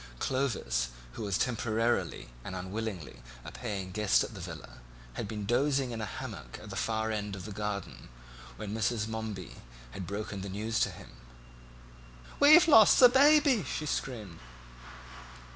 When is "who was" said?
1.11-1.37